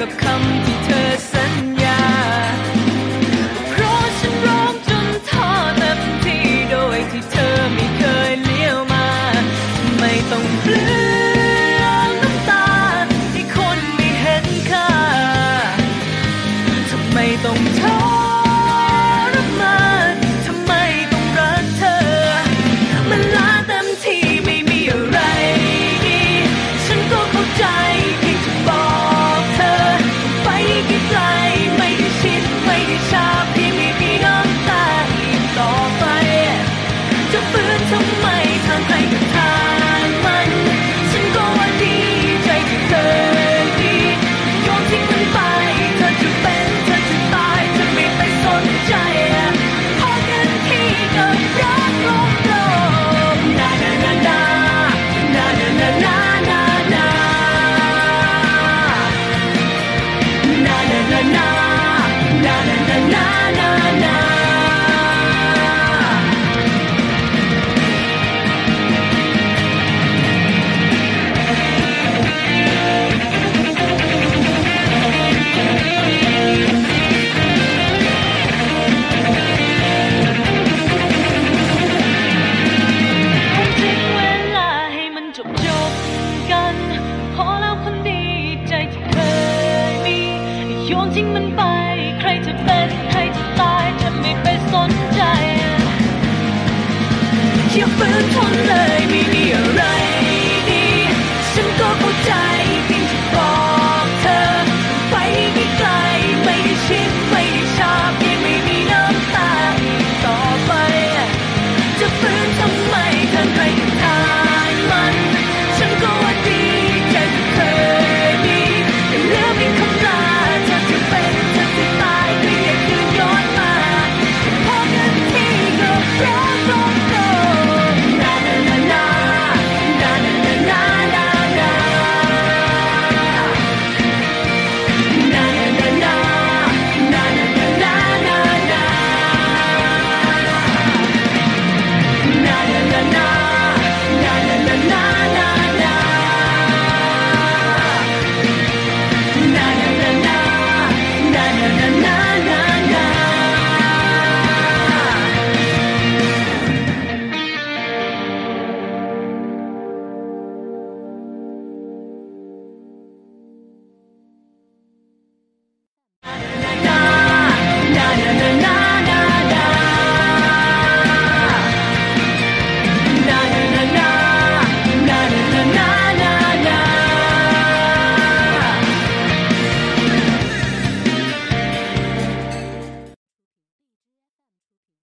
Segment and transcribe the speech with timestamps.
[0.00, 0.69] a come
[33.10, 34.84] ชาพี่ไม่มีน้ำตา
[35.16, 36.04] อีกต่อไป
[37.32, 38.26] จะฝืนทำไม
[38.66, 39.54] ทางใครกับทา
[40.04, 40.50] งมัน
[41.12, 41.96] ฉันก็ว่าดี
[42.44, 43.10] ใจที่เธอ
[43.80, 43.96] ดี
[44.64, 45.38] โยอมทิ้งมันไป
[45.96, 48.94] เธอจะเป็นเธอจะตายเธอไม่ไปสนใจ
[49.98, 52.59] พอกันที่กับรักลมลม
[90.92, 91.62] โยนทิ้งมันไป
[92.20, 95.22] ใครจะเป็นใครจะตายจะไม่ไปสนใจ
[97.72, 99.79] อย่าฝืนทนเลยไม่มีอะไร